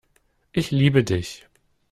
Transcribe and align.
Ich 0.51 0.71
liebe 0.71 1.03
Dich. 1.03 1.45